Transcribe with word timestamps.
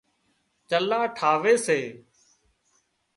چلها 0.69 1.01
ٺاوي 1.17 1.53
سي 1.65 1.79